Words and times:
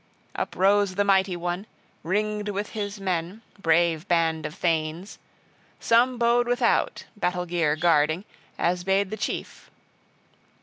Uprose 0.33 0.95
the 0.95 1.03
mighty 1.03 1.35
one, 1.35 1.67
ringed 2.01 2.49
with 2.49 2.69
his 2.71 2.99
men, 2.99 3.43
brave 3.59 4.07
band 4.07 4.47
of 4.47 4.55
thanes: 4.55 5.19
some 5.79 6.17
bode 6.17 6.47
without, 6.47 7.05
battle 7.15 7.45
gear 7.45 7.75
guarding, 7.75 8.25
as 8.57 8.83
bade 8.83 9.11
the 9.11 9.15
chief. 9.17 9.69